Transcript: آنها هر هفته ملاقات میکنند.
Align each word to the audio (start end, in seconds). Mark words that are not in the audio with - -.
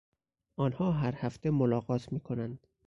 آنها 0.59 0.91
هر 0.91 1.13
هفته 1.17 1.49
ملاقات 1.51 2.13
میکنند. 2.13 2.67